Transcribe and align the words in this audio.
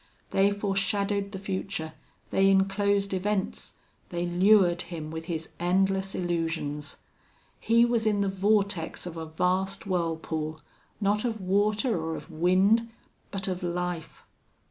They 0.31 0.49
foreshadowed 0.49 1.31
the 1.31 1.37
future, 1.37 1.93
they 2.31 2.49
inclosed 2.49 3.13
events, 3.13 3.73
they 4.09 4.25
lured 4.25 4.81
him 4.81 5.11
with 5.11 5.25
his 5.25 5.49
endless 5.59 6.15
illusions. 6.15 6.97
He 7.59 7.85
was 7.85 8.07
in 8.07 8.21
the 8.21 8.27
vortex 8.27 9.05
of 9.05 9.15
a 9.15 9.27
vast 9.27 9.85
whirlpool, 9.85 10.59
not 10.99 11.23
of 11.23 11.39
water 11.39 11.99
or 12.03 12.15
of 12.15 12.31
wind, 12.31 12.89
but 13.29 13.47
of 13.47 13.61
life. 13.61 14.23